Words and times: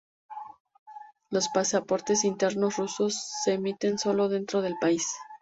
Los 1.29 1.49
pasaportes 1.49 2.23
internos 2.23 2.77
rusos 2.77 3.23
se 3.43 3.53
emiten 3.53 3.99
solo 3.99 4.29
dentro 4.29 4.63
del 4.63 4.73
país. 4.81 5.05